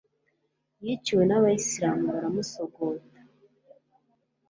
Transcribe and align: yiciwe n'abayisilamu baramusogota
yiciwe 0.83 1.23
n'abayisilamu 1.25 2.05
baramusogota 2.15 3.19